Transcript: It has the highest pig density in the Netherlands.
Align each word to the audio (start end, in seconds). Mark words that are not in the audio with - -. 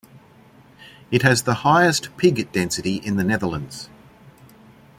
It 1.11 1.21
has 1.21 1.43
the 1.43 1.53
highest 1.61 2.17
pig 2.17 2.51
density 2.51 2.95
in 2.95 3.17
the 3.17 3.23
Netherlands. 3.23 3.87